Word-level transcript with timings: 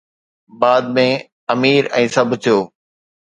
بعد 0.61 0.83
۾ 0.95 1.03
امير 1.53 1.83
۽ 1.99 2.05
سڀ 2.17 2.31
ٿيو 2.47 2.57